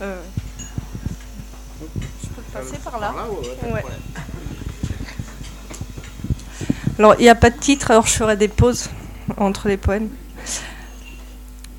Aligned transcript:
Euh, 0.00 0.20
Je 2.22 2.28
peux 2.28 2.42
passer 2.52 2.76
par 2.82 2.98
là 2.98 3.14
Ouais. 3.72 3.84
Alors, 6.98 7.14
il 7.18 7.22
n'y 7.22 7.28
a 7.28 7.36
pas 7.36 7.50
de 7.50 7.58
titre, 7.58 7.92
alors 7.92 8.06
je 8.06 8.12
ferai 8.12 8.36
des 8.36 8.48
pauses 8.48 8.90
entre 9.36 9.68
les 9.68 9.76
poèmes. 9.76 10.08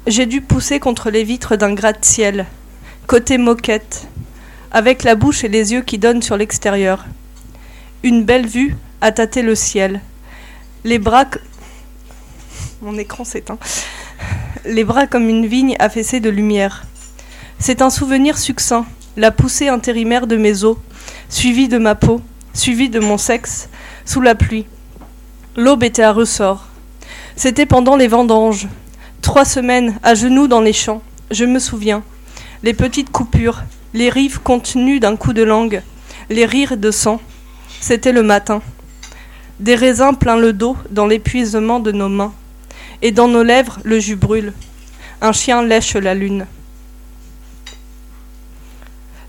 J'ai 0.07 0.25
dû 0.25 0.41
pousser 0.41 0.79
contre 0.79 1.09
les 1.09 1.23
vitres 1.23 1.57
d'un 1.57 1.73
gratte-ciel, 1.73 2.45
côté 3.07 3.37
moquette, 3.37 4.07
avec 4.71 5.03
la 5.03 5.15
bouche 5.15 5.43
et 5.43 5.49
les 5.49 5.73
yeux 5.73 5.81
qui 5.81 5.97
donnent 5.97 6.21
sur 6.21 6.37
l'extérieur. 6.37 7.05
Une 8.03 8.23
belle 8.23 8.47
vue 8.47 8.75
à 9.01 9.11
tâter 9.11 9.41
le 9.41 9.55
ciel. 9.55 10.01
Les 10.83 10.97
bras. 10.99 11.25
Mon 12.81 12.97
écran 12.97 13.23
s'éteint. 13.23 13.57
Les 14.65 14.85
bras 14.85 15.07
comme 15.07 15.27
une 15.27 15.45
vigne 15.45 15.75
affaissée 15.79 16.21
de 16.21 16.29
lumière. 16.29 16.85
C'est 17.59 17.81
un 17.81 17.89
souvenir 17.89 18.37
succinct, 18.37 18.85
la 19.17 19.29
poussée 19.29 19.67
intérimaire 19.67 20.25
de 20.25 20.37
mes 20.37 20.63
os, 20.63 20.77
suivie 21.27 21.67
de 21.67 21.77
ma 21.77 21.95
peau, 21.95 22.21
suivie 22.53 22.89
de 22.89 23.01
mon 23.01 23.17
sexe, 23.17 23.67
sous 24.05 24.21
la 24.21 24.35
pluie. 24.35 24.65
L'aube 25.57 25.83
était 25.83 26.03
à 26.03 26.13
ressort. 26.13 26.67
C'était 27.35 27.65
pendant 27.65 27.97
les 27.97 28.07
vendanges. 28.07 28.69
Trois 29.21 29.43
semaines 29.43 29.99
à 30.01 30.15
genoux 30.15 30.47
dans 30.47 30.61
les 30.61 30.71
champs, 30.71 31.01
je 31.29 31.43
me 31.43 31.59
souviens. 31.59 32.01
Les 32.63 32.73
petites 32.73 33.11
coupures, 33.11 33.63
les 33.93 34.09
rives 34.09 34.39
contenues 34.39 35.01
d'un 35.01 35.17
coup 35.17 35.33
de 35.33 35.43
langue, 35.43 35.81
les 36.29 36.45
rires 36.45 36.77
de 36.77 36.89
sang. 36.89 37.19
C'était 37.81 38.13
le 38.13 38.23
matin. 38.23 38.61
Des 39.59 39.75
raisins 39.75 40.15
plein 40.17 40.37
le 40.37 40.53
dos 40.53 40.77
dans 40.89 41.05
l'épuisement 41.05 41.81
de 41.81 41.91
nos 41.91 42.07
mains. 42.07 42.33
Et 43.05 43.11
dans 43.11 43.27
nos 43.27 43.43
lèvres, 43.43 43.79
le 43.83 43.99
jus 43.99 44.15
brûle. 44.15 44.53
Un 45.21 45.33
chien 45.33 45.61
lèche 45.61 45.97
la 45.97 46.15
lune. 46.15 46.45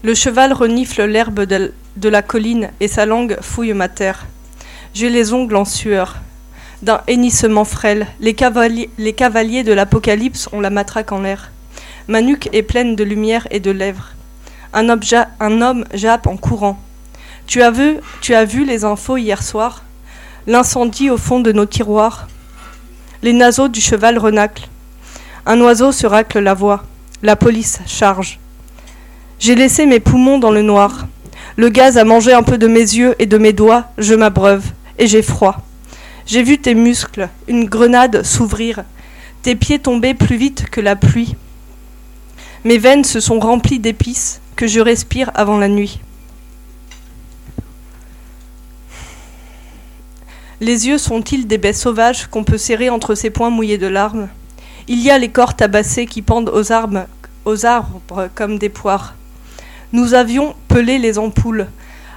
Le 0.04 0.14
cheval 0.14 0.52
renifle 0.52 1.02
l'herbe 1.02 1.40
de, 1.40 2.08
la 2.08 2.22
colline 2.22 2.70
et 2.78 2.86
sa 2.86 3.04
langue 3.04 3.36
fouille 3.40 3.72
ma 3.72 3.88
terre. 3.88 4.26
J'ai 4.94 5.10
les 5.10 5.32
ongles 5.32 5.56
en 5.56 5.64
sueur. 5.64 6.18
D'un 6.82 7.00
hennissement 7.08 7.64
frêle, 7.64 8.06
les 8.20 8.34
cavaliers, 8.34 9.64
de 9.64 9.72
l'Apocalypse 9.72 10.48
ont 10.52 10.60
la 10.60 10.70
matraque 10.70 11.10
en 11.10 11.22
l'air. 11.22 11.50
Ma 12.06 12.22
nuque 12.22 12.48
est 12.52 12.62
pleine 12.62 12.94
de 12.94 13.02
lumière 13.02 13.48
et 13.50 13.58
de 13.58 13.72
lèvres. 13.72 14.12
Un 14.72 14.88
homme 14.88 15.84
jappe 15.92 16.28
en 16.28 16.36
courant. 16.36 16.78
Tu 17.48 17.60
as, 17.60 17.72
vu, 17.72 17.96
tu 18.20 18.36
as 18.36 18.44
vu 18.44 18.64
les 18.64 18.84
infos 18.84 19.16
hier 19.16 19.42
soir? 19.42 19.82
L'incendie 20.46 21.10
au 21.10 21.16
fond 21.16 21.40
de 21.40 21.50
nos 21.50 21.66
tiroirs 21.66 22.28
Les 23.24 23.32
naseaux 23.32 23.68
du 23.68 23.80
cheval 23.80 24.18
renaclent. 24.18 24.68
Un 25.46 25.58
oiseau 25.62 25.92
se 25.92 26.06
racle 26.06 26.40
la 26.40 26.52
voix. 26.52 26.84
La 27.22 27.36
police 27.36 27.78
charge. 27.86 28.38
J'ai 29.38 29.54
laissé 29.54 29.86
mes 29.86 29.98
poumons 29.98 30.38
dans 30.38 30.50
le 30.50 30.60
noir. 30.60 31.06
Le 31.56 31.70
gaz 31.70 31.96
a 31.96 32.04
mangé 32.04 32.34
un 32.34 32.42
peu 32.42 32.58
de 32.58 32.66
mes 32.66 32.80
yeux 32.80 33.14
et 33.18 33.24
de 33.24 33.38
mes 33.38 33.54
doigts, 33.54 33.86
je 33.96 34.12
m'abreuve, 34.12 34.66
et 34.98 35.06
j'ai 35.06 35.22
froid. 35.22 35.62
J'ai 36.26 36.42
vu 36.42 36.58
tes 36.58 36.74
muscles, 36.74 37.30
une 37.48 37.64
grenade 37.64 38.24
s'ouvrir, 38.24 38.84
tes 39.40 39.54
pieds 39.54 39.78
tomber 39.78 40.12
plus 40.12 40.36
vite 40.36 40.68
que 40.70 40.82
la 40.82 40.94
pluie. 40.94 41.34
Mes 42.64 42.76
veines 42.76 43.04
se 43.04 43.20
sont 43.20 43.40
remplies 43.40 43.78
d'épices 43.78 44.42
que 44.54 44.66
je 44.66 44.80
respire 44.80 45.30
avant 45.34 45.56
la 45.56 45.68
nuit. 45.68 45.98
Les 50.64 50.86
yeux 50.86 50.96
sont-ils 50.96 51.46
des 51.46 51.58
baies 51.58 51.74
sauvages 51.74 52.26
qu'on 52.26 52.42
peut 52.42 52.56
serrer 52.56 52.88
entre 52.88 53.14
ses 53.14 53.28
poings 53.28 53.50
mouillés 53.50 53.76
de 53.76 53.86
larmes? 53.86 54.30
Il 54.88 54.98
y 54.98 55.10
a 55.10 55.18
les 55.18 55.28
corps 55.28 55.54
tabassés 55.54 56.06
qui 56.06 56.22
pendent 56.22 56.48
aux 56.48 56.72
arbres, 56.72 57.04
comme 58.34 58.56
des 58.56 58.70
poires. 58.70 59.14
Nous 59.92 60.14
avions 60.14 60.54
pelé 60.68 60.98
les 60.98 61.18
ampoules 61.18 61.66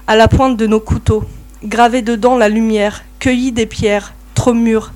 à 0.08 0.16
la 0.16 0.30
pointe 0.30 0.56
de 0.56 0.66
nos 0.66 0.80
couteaux, 0.80 1.26
gravé 1.62 2.02
dedans 2.02 2.38
la 2.38 2.48
lumière, 2.48 3.04
cueilli 3.20 3.52
des 3.52 3.66
pierres, 3.66 4.14
trop 4.34 4.54
mûres. 4.54 4.94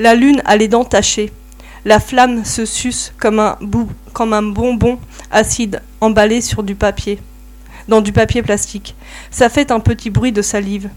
La 0.00 0.16
lune 0.16 0.42
a 0.44 0.56
les 0.56 0.66
dents 0.66 0.82
tachées. 0.82 1.30
La 1.84 2.00
flamme 2.00 2.44
se 2.44 2.64
suce 2.64 3.12
comme 3.20 3.38
un, 3.38 3.56
comme 4.12 4.32
un 4.32 4.42
bonbon 4.42 4.98
acide 5.30 5.80
emballé 6.00 6.40
sur 6.40 6.64
du 6.64 6.74
papier, 6.74 7.20
dans 7.86 8.00
du 8.00 8.10
papier 8.10 8.42
plastique. 8.42 8.96
Ça 9.30 9.48
fait 9.48 9.70
un 9.70 9.78
petit 9.78 10.10
bruit 10.10 10.32
de 10.32 10.42
salive. 10.42 10.90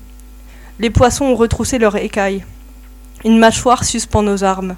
Les 0.83 0.89
poissons 0.89 1.23
ont 1.23 1.35
retroussé 1.35 1.79
leurs 1.79 1.95
écailles. 1.95 2.44
Une 3.23 3.39
mâchoire 3.39 3.85
suspend 3.85 4.21
nos 4.21 4.44
armes. 4.44 4.75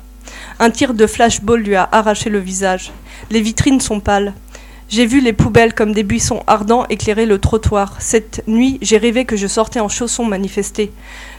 Un 0.59 0.69
tir 0.69 0.93
de 0.93 1.07
flashball 1.07 1.61
lui 1.61 1.73
a 1.73 1.89
arraché 1.91 2.29
le 2.29 2.37
visage. 2.37 2.91
Les 3.31 3.41
vitrines 3.41 3.81
sont 3.81 3.99
pâles. 3.99 4.35
J'ai 4.87 5.07
vu 5.07 5.19
les 5.19 5.33
poubelles 5.33 5.73
comme 5.73 5.93
des 5.93 6.03
buissons 6.03 6.43
ardents 6.45 6.85
éclairer 6.91 7.25
le 7.25 7.39
trottoir. 7.39 7.95
Cette 7.97 8.43
nuit, 8.47 8.77
j'ai 8.83 8.99
rêvé 8.99 9.25
que 9.25 9.35
je 9.35 9.47
sortais 9.47 9.79
en 9.79 9.89
chaussons 9.89 10.25
manifester. 10.25 10.91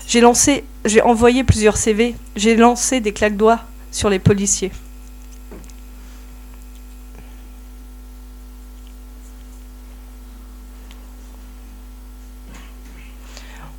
J'ai 0.08 0.20
lancé, 0.20 0.64
j'ai 0.84 1.00
envoyé 1.00 1.44
plusieurs 1.44 1.76
CV, 1.76 2.16
j'ai 2.34 2.56
lancé 2.56 2.98
des 2.98 3.12
claques 3.12 3.36
doigts 3.36 3.60
sur 3.92 4.10
les 4.10 4.18
policiers. 4.18 4.72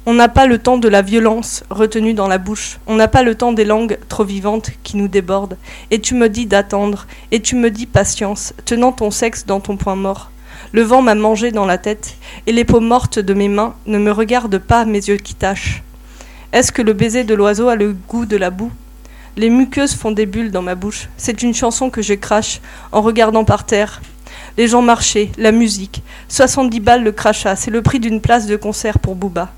On 0.09 0.13
n'a 0.13 0.29
pas 0.29 0.47
le 0.47 0.57
temps 0.57 0.77
de 0.77 0.87
la 0.87 1.01
violence 1.01 1.65
retenue 1.69 2.13
dans 2.13 2.29
la 2.29 2.37
bouche. 2.37 2.79
On 2.87 2.95
n'a 2.95 3.09
pas 3.09 3.23
le 3.23 3.35
temps 3.35 3.51
des 3.51 3.65
langues 3.65 3.97
trop 4.07 4.23
vivantes 4.23 4.71
qui 4.81 4.95
nous 4.95 5.09
débordent. 5.09 5.57
Et 5.91 5.99
tu 5.99 6.15
me 6.15 6.29
dis 6.29 6.45
d'attendre. 6.45 7.07
Et 7.31 7.41
tu 7.41 7.57
me 7.57 7.69
dis 7.69 7.85
patience, 7.85 8.53
tenant 8.63 8.93
ton 8.93 9.11
sexe 9.11 9.45
dans 9.45 9.59
ton 9.59 9.75
poing 9.75 9.97
mort. 9.97 10.31
Le 10.71 10.81
vent 10.81 11.01
m'a 11.01 11.13
mangé 11.13 11.51
dans 11.51 11.65
la 11.65 11.77
tête, 11.77 12.15
et 12.45 12.53
les 12.53 12.63
peaux 12.63 12.79
mortes 12.79 13.19
de 13.19 13.33
mes 13.33 13.49
mains 13.49 13.75
ne 13.85 13.97
me 13.97 14.13
regardent 14.13 14.59
pas, 14.59 14.85
mes 14.85 15.09
yeux 15.09 15.17
qui 15.17 15.35
tâchent. 15.35 15.83
Est-ce 16.53 16.71
que 16.71 16.81
le 16.81 16.93
baiser 16.93 17.25
de 17.25 17.35
l'oiseau 17.35 17.67
a 17.67 17.75
le 17.75 17.91
goût 17.91 18.25
de 18.25 18.37
la 18.37 18.49
boue? 18.49 18.71
Les 19.35 19.49
muqueuses 19.49 19.93
font 19.93 20.11
des 20.11 20.25
bulles 20.25 20.51
dans 20.51 20.61
ma 20.61 20.75
bouche. 20.75 21.09
C'est 21.17 21.43
une 21.43 21.53
chanson 21.53 21.89
que 21.89 22.01
je 22.01 22.13
crache 22.13 22.61
en 22.93 23.01
regardant 23.01 23.43
par 23.43 23.65
terre. 23.65 24.01
Les 24.57 24.69
gens 24.69 24.81
marchaient, 24.81 25.33
la 25.37 25.51
musique. 25.51 26.01
70 26.29 26.79
balles 26.79 27.03
le 27.03 27.11
crachat, 27.11 27.57
c'est 27.57 27.71
le 27.71 27.81
prix 27.81 27.99
d'une 27.99 28.21
place 28.21 28.47
de 28.47 28.55
concert 28.55 28.99
pour 28.99 29.15
Booba. 29.15 29.51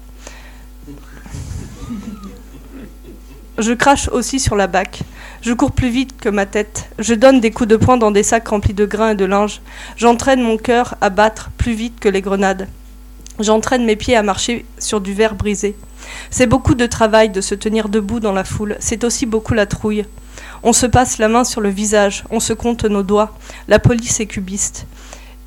Je 3.60 3.74
crache 3.74 4.08
aussi 4.08 4.40
sur 4.40 4.56
la 4.56 4.68
bac. 4.68 5.02
Je 5.42 5.52
cours 5.52 5.74
plus 5.74 5.90
vite 5.90 6.18
que 6.18 6.30
ma 6.30 6.46
tête. 6.46 6.90
Je 6.98 7.14
donne 7.14 7.42
des 7.42 7.52
coups 7.52 7.68
de 7.68 7.76
poing 7.76 7.98
dans 7.98 8.10
des 8.10 8.24
sacs 8.24 8.48
remplis 8.48 8.74
de 8.74 8.86
grains 8.86 9.12
et 9.12 9.16
de 9.16 9.26
linge. 9.26 9.60
J'entraîne 9.98 10.42
mon 10.42 10.58
cœur 10.58 10.96
à 11.02 11.10
battre 11.10 11.50
plus 11.58 11.74
vite 11.74 12.00
que 12.00 12.08
les 12.08 12.22
grenades. 12.22 12.70
J'entraîne 13.38 13.84
mes 13.84 13.98
pieds 13.98 14.16
à 14.16 14.24
marcher 14.24 14.66
sur 14.78 15.02
du 15.02 15.14
verre 15.14 15.36
brisé. 15.36 15.76
C'est 16.30 16.48
beaucoup 16.48 16.74
de 16.74 16.86
travail 16.86 17.32
de 17.32 17.42
se 17.42 17.54
tenir 17.54 17.90
debout 17.90 18.22
dans 18.22 18.32
la 18.32 18.46
foule. 18.46 18.78
C'est 18.80 19.04
aussi 19.04 19.26
beaucoup 19.26 19.54
la 19.54 19.66
trouille. 19.66 20.06
On 20.64 20.72
se 20.72 20.86
passe 20.86 21.18
la 21.18 21.28
main 21.28 21.44
sur 21.44 21.60
le 21.60 21.70
visage. 21.70 22.24
On 22.32 22.40
se 22.40 22.54
compte 22.54 22.86
nos 22.86 23.04
doigts. 23.04 23.38
La 23.68 23.80
police 23.80 24.22
est 24.22 24.26
cubiste. 24.26 24.86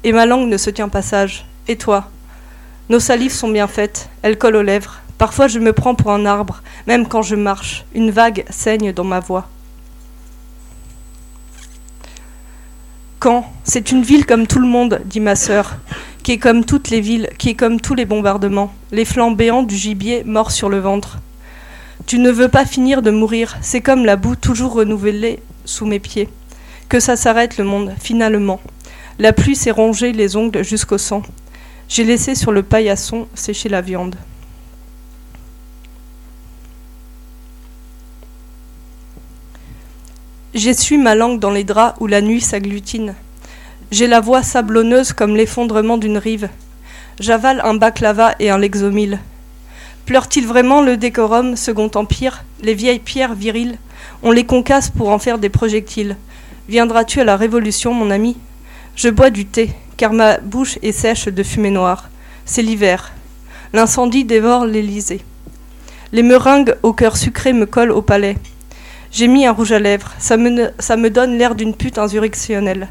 Et 0.04 0.12
ma 0.12 0.26
langue 0.26 0.50
ne 0.50 0.58
se 0.58 0.68
tient 0.68 0.90
pas 0.90 1.00
sage. 1.00 1.46
Et 1.66 1.76
toi? 1.76 2.10
Nos 2.90 3.00
salives 3.00 3.32
sont 3.32 3.48
bien 3.48 3.68
faites. 3.68 4.10
Elles 4.20 4.36
collent 4.36 4.56
aux 4.56 4.62
lèvres. 4.62 5.01
Parfois 5.22 5.46
je 5.46 5.60
me 5.60 5.72
prends 5.72 5.94
pour 5.94 6.10
un 6.10 6.26
arbre, 6.26 6.64
même 6.88 7.06
quand 7.06 7.22
je 7.22 7.36
marche. 7.36 7.84
Une 7.94 8.10
vague 8.10 8.44
saigne 8.50 8.92
dans 8.92 9.04
ma 9.04 9.20
voix. 9.20 9.46
Quand? 13.20 13.46
C'est 13.62 13.92
une 13.92 14.02
ville 14.02 14.26
comme 14.26 14.48
tout 14.48 14.58
le 14.58 14.66
monde, 14.66 15.00
dit 15.04 15.20
ma 15.20 15.36
sœur, 15.36 15.76
qui 16.24 16.32
est 16.32 16.38
comme 16.38 16.64
toutes 16.64 16.90
les 16.90 17.00
villes, 17.00 17.28
qui 17.38 17.50
est 17.50 17.54
comme 17.54 17.80
tous 17.80 17.94
les 17.94 18.04
bombardements, 18.04 18.74
les 18.90 19.04
flancs 19.04 19.30
béants 19.30 19.62
du 19.62 19.76
gibier 19.76 20.24
mort 20.24 20.50
sur 20.50 20.68
le 20.68 20.80
ventre. 20.80 21.18
Tu 22.04 22.18
ne 22.18 22.32
veux 22.32 22.48
pas 22.48 22.66
finir 22.66 23.00
de 23.00 23.12
mourir, 23.12 23.56
c'est 23.60 23.80
comme 23.80 24.04
la 24.04 24.16
boue 24.16 24.34
toujours 24.34 24.72
renouvelée 24.72 25.40
sous 25.64 25.86
mes 25.86 26.00
pieds. 26.00 26.30
Que 26.88 26.98
ça 26.98 27.14
s'arrête 27.14 27.58
le 27.58 27.64
monde, 27.64 27.94
finalement. 28.00 28.60
La 29.20 29.32
pluie 29.32 29.54
s'est 29.54 29.70
rongée 29.70 30.10
les 30.12 30.34
ongles 30.34 30.64
jusqu'au 30.64 30.98
sang. 30.98 31.22
J'ai 31.88 32.02
laissé 32.02 32.34
sur 32.34 32.50
le 32.50 32.64
paillasson 32.64 33.28
sécher 33.36 33.68
la 33.68 33.82
viande. 33.82 34.16
J'essuie 40.54 40.98
ma 40.98 41.14
langue 41.14 41.38
dans 41.38 41.50
les 41.50 41.64
draps 41.64 41.98
où 41.98 42.06
la 42.06 42.20
nuit 42.20 42.42
s'agglutine. 42.42 43.14
J'ai 43.90 44.06
la 44.06 44.20
voix 44.20 44.42
sablonneuse 44.42 45.14
comme 45.14 45.34
l'effondrement 45.34 45.96
d'une 45.96 46.18
rive. 46.18 46.50
J'avale 47.18 47.62
un 47.64 47.72
baklava 47.72 48.34
et 48.38 48.50
un 48.50 48.58
lexomil. 48.58 49.18
Pleure-t-il 50.04 50.46
vraiment 50.46 50.82
le 50.82 50.98
décorum, 50.98 51.56
second 51.56 51.90
empire, 51.94 52.44
les 52.60 52.74
vieilles 52.74 52.98
pierres 52.98 53.34
viriles 53.34 53.78
On 54.22 54.30
les 54.30 54.44
concasse 54.44 54.90
pour 54.90 55.08
en 55.08 55.18
faire 55.18 55.38
des 55.38 55.48
projectiles. 55.48 56.18
Viendras-tu 56.68 57.22
à 57.22 57.24
la 57.24 57.38
révolution, 57.38 57.94
mon 57.94 58.10
ami? 58.10 58.36
Je 58.94 59.08
bois 59.08 59.30
du 59.30 59.46
thé, 59.46 59.70
car 59.96 60.12
ma 60.12 60.36
bouche 60.36 60.78
est 60.82 60.92
sèche 60.92 61.28
de 61.28 61.42
fumée 61.42 61.70
noire. 61.70 62.10
C'est 62.44 62.60
l'hiver. 62.60 63.12
L'incendie 63.72 64.26
dévore 64.26 64.66
l'Élysée. 64.66 65.22
Les 66.12 66.22
meringues 66.22 66.76
au 66.82 66.92
cœur 66.92 67.16
sucré 67.16 67.54
me 67.54 67.64
collent 67.64 67.90
au 67.90 68.02
palais. 68.02 68.36
J'ai 69.12 69.28
mis 69.28 69.44
un 69.44 69.52
rouge 69.52 69.72
à 69.72 69.78
lèvres, 69.78 70.10
ça 70.18 70.38
me, 70.38 71.10
donne 71.10 71.36
l'air 71.36 71.54
d'une 71.54 71.74
pute 71.74 71.98
insurrectionnelle. 71.98 72.88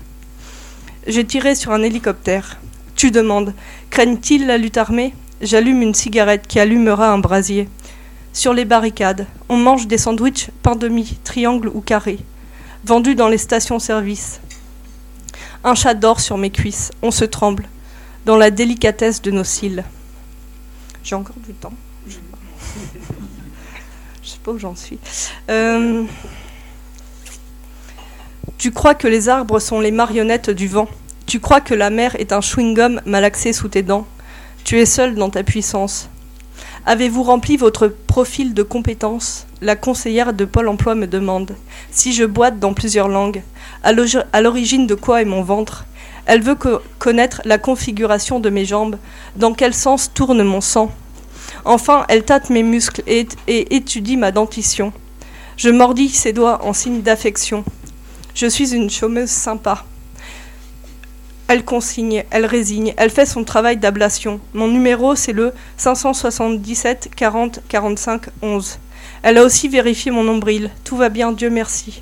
J'ai 1.08 1.26
tiré 1.26 1.56
sur 1.56 1.72
un 1.72 1.82
hélicoptère. 1.82 2.60
Tu 2.96 3.10
demandes 3.10 3.56
Craignent-ils 3.90 4.46
la 4.46 4.60
lutte 4.60 4.78
armée? 4.78 5.16
J'allume 5.42 5.82
une 5.82 5.96
cigarette 5.96 6.46
qui 6.46 6.60
allumera 6.60 7.12
un 7.12 7.18
brasier. 7.18 7.68
Sur 8.34 8.54
les 8.54 8.66
barricades, 8.66 9.26
on 9.50 9.58
mange 9.58 9.88
des 9.88 9.98
sandwichs 9.98 10.52
pain 10.62 10.76
demi, 10.76 11.18
triangle 11.24 11.70
ou 11.70 11.82
carré, 11.82 12.20
vendus 12.86 13.16
dans 13.16 13.28
les 13.28 13.40
stations-service. 13.40 14.42
Un 15.64 15.74
chat 15.74 15.96
dort 15.96 16.20
sur 16.20 16.38
mes 16.38 16.52
cuisses, 16.52 16.92
on 17.02 17.10
se 17.10 17.26
tremble, 17.26 17.68
dans 18.28 18.38
la 18.38 18.52
délicatesse 18.52 19.24
de 19.24 19.32
nos 19.32 19.44
cils. 19.44 19.84
J'ai 21.04 21.16
encore 21.16 21.40
du 21.48 21.56
temps. 21.56 21.74
Pas, 24.44 24.52
où 24.52 24.58
j'en 24.60 24.76
suis. 24.76 24.98
Euh, 25.50 26.04
Tu 28.58 28.72
crois 28.72 28.94
que 28.96 29.08
les 29.08 29.28
arbres 29.30 29.60
sont 29.60 29.80
les 29.80 29.92
marionnettes 29.92 30.50
du 30.50 30.68
vent. 30.68 30.88
Tu 31.26 31.40
crois 31.40 31.62
que 31.62 31.74
la 31.74 31.90
mer 31.90 32.16
est 32.20 32.32
un 32.32 32.40
chewing-gum 32.42 33.02
malaxé 33.06 33.54
sous 33.54 33.70
tes 33.70 33.82
dents. 33.84 34.06
Tu 34.64 34.80
es 34.80 34.86
seul 34.86 35.16
dans 35.16 35.30
ta 35.30 35.44
puissance. 35.44 36.10
Avez-vous 36.86 37.24
rempli 37.24 37.58
votre 37.58 37.88
profil 37.88 38.54
de 38.54 38.64
compétences? 38.64 39.48
La 39.62 39.76
conseillère 39.76 40.34
de 40.34 40.46
Pôle 40.46 40.68
emploi 40.68 40.96
me 40.96 41.08
demande 41.08 41.56
si 41.92 42.14
je 42.14 42.24
boite 42.26 42.60
dans 42.60 42.74
plusieurs 42.74 43.08
langues. 43.08 43.42
À 43.84 43.92
l'origine 44.42 44.88
de 44.88 44.96
quoi 44.96 45.22
est 45.22 45.26
mon 45.26 45.44
ventre? 45.44 45.86
Elle 46.26 46.42
veut 46.42 46.56
co- 46.56 46.82
connaître 47.00 47.42
la 47.46 47.58
configuration 47.58 48.40
de 48.40 48.50
mes 48.50 48.66
jambes, 48.66 48.98
dans 49.36 49.54
quel 49.54 49.74
sens 49.74 50.12
tourne 50.14 50.44
mon 50.44 50.62
sang? 50.62 50.92
Enfin, 51.66 52.06
elle 52.10 52.24
tâte 52.24 52.50
mes 52.50 52.64
muscles 52.64 53.04
et, 53.08 53.28
étudie 53.48 54.18
ma 54.18 54.32
dentition. 54.32 54.94
Je 55.58 55.70
mordis 55.70 56.10
ses 56.10 56.34
doigts 56.34 56.64
en 56.66 56.74
signe 56.74 57.02
d'affection. 57.02 57.64
Je 58.34 58.48
suis 58.48 58.74
une 58.74 58.90
chômeuse 58.90 59.30
sympa. 59.30 59.86
Elle 61.48 61.66
consigne, 61.66 62.24
elle 62.32 62.46
résigne, 62.46 62.94
elle 62.96 63.10
fait 63.10 63.26
son 63.26 63.44
travail 63.44 63.78
d'ablation. 63.78 64.40
Mon 64.54 64.68
numéro, 64.68 65.16
c'est 65.16 65.34
le 65.34 65.54
577 65.78 67.10
40 67.16 67.60
45 67.68 68.22
11. 68.42 68.80
Elle 69.24 69.38
a 69.38 69.44
aussi 69.44 69.68
vérifié 69.68 70.12
mon 70.12 70.24
nombril. 70.24 70.70
Tout 70.84 70.96
va 70.96 71.10
bien, 71.10 71.32
Dieu 71.32 71.50
merci. 71.50 72.02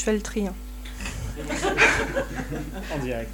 Je 0.00 0.04
fais 0.06 0.14
le 0.14 0.22
tri. 0.22 0.46
hein. 0.46 0.54
En 2.94 2.98
direct. 3.04 3.30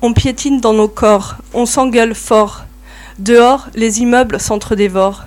On 0.00 0.12
piétine 0.12 0.60
dans 0.60 0.72
nos 0.72 0.88
corps, 0.88 1.36
on 1.54 1.64
s'engueule 1.64 2.14
fort. 2.14 2.64
Dehors, 3.18 3.68
les 3.74 4.00
immeubles 4.00 4.40
s'entre-dévorent. 4.40 5.26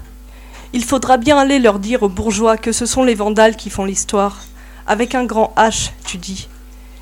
Il 0.76 0.84
faudra 0.84 1.16
bien 1.16 1.38
aller 1.38 1.58
leur 1.58 1.80
dire 1.80 2.04
aux 2.04 2.10
bourgeois 2.10 2.58
que 2.58 2.74
ce 2.74 2.86
sont 2.86 3.06
les 3.06 3.16
vandales 3.16 3.56
qui 3.56 3.70
font 3.70 3.86
l'histoire. 3.86 4.44
Avec 4.86 5.16
un 5.16 5.24
grand 5.24 5.54
H, 5.56 5.92
tu 6.06 6.18
dis. 6.18 6.50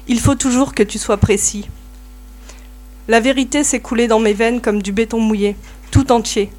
Il 0.08 0.20
faut 0.20 0.36
toujours 0.36 0.76
que 0.76 0.84
tu 0.84 1.00
sois 1.00 1.18
précis. 1.18 1.68
La 3.08 3.20
vérité 3.20 3.64
s'est 3.64 3.80
coulée 3.80 4.08
dans 4.08 4.20
mes 4.20 4.34
veines 4.34 4.62
comme 4.62 4.84
du 4.84 4.92
béton 4.92 5.20
mouillé, 5.20 5.56
tout 5.90 6.12
entier. 6.12 6.52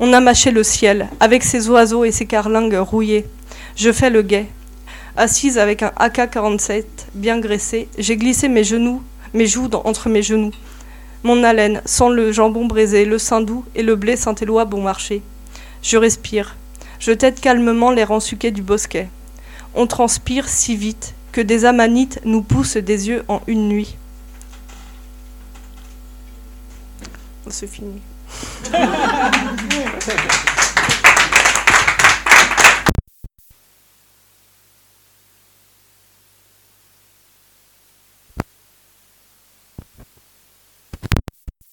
On 0.00 0.12
a 0.12 0.20
mâché 0.20 0.50
le 0.50 0.62
ciel, 0.62 1.08
avec 1.18 1.44
ses 1.44 1.70
oiseaux 1.70 2.04
et 2.04 2.12
ses 2.12 2.26
carlingues 2.26 2.76
rouillées. 2.78 3.24
Je 3.74 3.90
fais 3.90 4.10
le 4.10 4.20
guet. 4.20 4.46
Assise 5.16 5.56
avec 5.56 5.82
un 5.82 5.92
AK-47 5.96 6.84
bien 7.14 7.40
graissé, 7.40 7.88
j'ai 7.96 8.18
glissé 8.18 8.48
mes 8.48 8.64
genoux, 8.64 9.02
mes 9.32 9.46
joues 9.46 9.70
entre 9.84 10.10
mes 10.10 10.22
genoux. 10.22 10.52
Mon 11.22 11.42
haleine 11.42 11.80
sent 11.86 12.10
le 12.10 12.32
jambon 12.32 12.66
braisé, 12.66 13.06
le 13.06 13.16
sein 13.16 13.40
doux 13.40 13.64
et 13.74 13.82
le 13.82 13.96
blé 13.96 14.14
Saint-Éloi 14.14 14.66
bon 14.66 14.82
marché. 14.82 15.22
Je 15.82 15.96
respire. 15.96 16.56
Je 16.98 17.12
tête 17.12 17.40
calmement 17.40 17.90
les 17.90 18.04
rangs 18.04 18.20
suqués 18.20 18.50
du 18.50 18.62
bosquet. 18.62 19.08
On 19.74 19.86
transpire 19.86 20.48
si 20.48 20.76
vite 20.76 21.14
que 21.32 21.40
des 21.40 21.64
amanites 21.64 22.20
nous 22.24 22.42
poussent 22.42 22.76
des 22.76 23.08
yeux 23.08 23.24
en 23.28 23.40
une 23.46 23.68
nuit. 23.68 23.96
C'est 27.48 27.66
fini. 27.66 28.00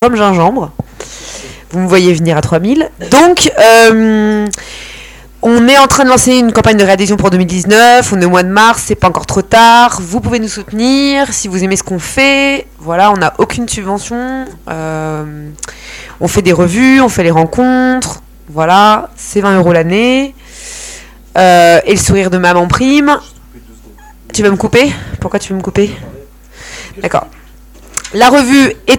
comme 0.07 0.15
gingembre. 0.15 0.71
Vous 1.77 1.83
me 1.83 1.87
voyez 1.87 2.11
venir 2.15 2.35
à 2.35 2.41
3000. 2.41 2.89
Donc, 3.11 3.51
euh, 3.59 4.47
on 5.43 5.67
est 5.67 5.77
en 5.77 5.85
train 5.85 6.05
de 6.05 6.09
lancer 6.09 6.35
une 6.35 6.51
campagne 6.51 6.75
de 6.75 6.83
réadhésion 6.83 7.17
pour 7.17 7.29
2019. 7.29 8.11
On 8.13 8.19
est 8.19 8.25
au 8.25 8.31
mois 8.31 8.41
de 8.41 8.49
mars, 8.49 8.85
c'est 8.87 8.95
pas 8.95 9.07
encore 9.07 9.27
trop 9.27 9.43
tard. 9.43 9.99
Vous 10.01 10.19
pouvez 10.19 10.39
nous 10.39 10.47
soutenir 10.47 11.31
si 11.31 11.47
vous 11.47 11.63
aimez 11.63 11.75
ce 11.75 11.83
qu'on 11.83 11.99
fait. 11.99 12.65
Voilà, 12.79 13.11
on 13.11 13.17
n'a 13.17 13.35
aucune 13.37 13.69
subvention. 13.69 14.45
Euh, 14.67 15.49
on 16.19 16.27
fait 16.27 16.41
des 16.41 16.51
revues, 16.51 16.99
on 16.99 17.09
fait 17.09 17.21
les 17.21 17.29
rencontres. 17.29 18.23
Voilà, 18.49 19.11
c'est 19.15 19.41
20 19.41 19.57
euros 19.57 19.71
l'année. 19.71 20.33
Euh, 21.37 21.79
et 21.85 21.91
le 21.91 21.99
sourire 21.99 22.31
de 22.31 22.39
maman 22.39 22.67
prime. 22.67 23.19
Tu 24.33 24.41
veux 24.41 24.49
me 24.49 24.57
couper? 24.57 24.91
Pourquoi 25.21 25.37
tu 25.37 25.53
veux 25.53 25.57
me 25.57 25.63
couper? 25.63 25.91
D'accord. 27.03 27.27
La 28.13 28.29
revue 28.29 28.73
est 28.87 28.95